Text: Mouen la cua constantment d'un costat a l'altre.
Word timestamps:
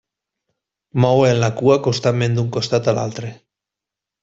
Mouen 1.05 1.41
la 1.43 1.51
cua 1.59 1.77
constantment 1.89 2.39
d'un 2.41 2.49
costat 2.59 2.91
a 2.95 2.99
l'altre. 3.01 3.33